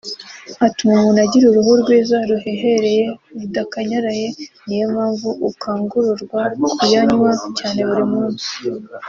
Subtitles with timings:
[0.65, 3.03] Atuma umuntu agira uruhu rwiza ruhehereye
[3.39, 4.27] rudakanyaraye
[4.65, 6.39] n’iyo mpamvu ukangururwa
[6.77, 8.45] kuyanywa cyane buri munsi